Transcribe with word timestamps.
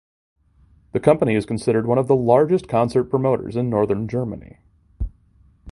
The 0.93 0.99
company 0.99 1.35
is 1.35 1.45
considered 1.45 1.85
one 1.85 1.99
of 1.99 2.07
the 2.07 2.15
largest 2.15 2.67
concert 2.67 3.03
promoters 3.03 3.55
in 3.55 3.69
northern 3.69 4.07
Germany. 4.07 4.57